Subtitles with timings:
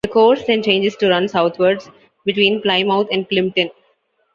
[0.03, 1.91] The course then changes to run southwards,
[2.25, 3.69] between Plymouth and Plympton.